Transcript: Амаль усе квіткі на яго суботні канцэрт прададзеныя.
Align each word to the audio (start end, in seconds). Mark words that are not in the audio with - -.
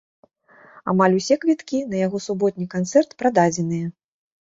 Амаль 0.93 1.17
усе 1.19 1.37
квіткі 1.45 1.83
на 1.93 2.01
яго 2.05 2.25
суботні 2.29 2.71
канцэрт 2.75 3.09
прададзеныя. 3.25 3.97